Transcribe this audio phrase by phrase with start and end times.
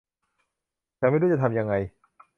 [0.99, 1.73] ฉันไม่รู้จะทำยังไง